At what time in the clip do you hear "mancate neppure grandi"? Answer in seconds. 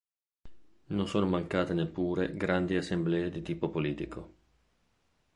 1.27-2.75